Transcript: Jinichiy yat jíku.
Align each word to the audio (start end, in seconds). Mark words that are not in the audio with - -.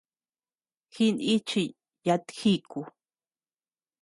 Jinichiy 0.93 1.67
yat 2.05 2.25
jíku. 2.37 2.81